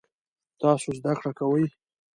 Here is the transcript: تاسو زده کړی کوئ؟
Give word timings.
تاسو 0.61 0.87
زده 0.97 1.13
کړی 1.19 1.31
کوئ؟ 1.39 1.65